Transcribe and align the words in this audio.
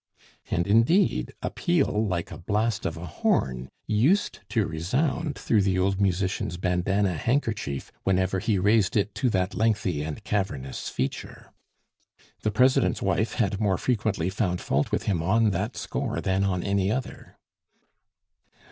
'"And, 0.49 0.65
indeed, 0.65 1.31
a 1.43 1.51
peal 1.51 2.07
like 2.07 2.31
a 2.31 2.37
blast 2.39 2.87
of 2.87 2.97
a 2.97 3.05
horn 3.05 3.69
used 3.85 4.39
to 4.49 4.65
resound 4.65 5.35
through 5.37 5.61
the 5.61 5.77
old 5.77 6.01
musician's 6.01 6.57
bandana 6.57 7.13
handkerchief 7.13 7.91
whenever 8.01 8.39
he 8.39 8.57
raised 8.57 8.97
it 8.97 9.13
to 9.13 9.29
that 9.29 9.53
lengthy 9.53 10.01
and 10.01 10.23
cavernous 10.23 10.89
feature. 10.89 11.53
The 12.41 12.49
President's 12.49 13.03
wife 13.03 13.33
had 13.33 13.61
more 13.61 13.77
frequently 13.77 14.31
found 14.31 14.59
fault 14.59 14.91
with 14.91 15.03
him 15.03 15.21
on 15.21 15.51
that 15.51 15.77
score 15.77 16.19
than 16.19 16.43
on 16.45 16.63
any 16.63 16.91
other. 16.91 17.37